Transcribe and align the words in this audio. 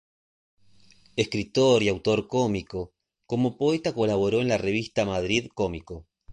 Escritor 1.15 1.83
y 1.83 1.89
autor 1.89 2.27
cómico, 2.27 2.91
como 3.27 3.55
poeta 3.55 3.93
colaboró 3.93 4.41
en 4.41 4.47
la 4.47 4.57
revista 4.57 5.05
"Madrid 5.05 5.47
Cómico". 5.53 6.07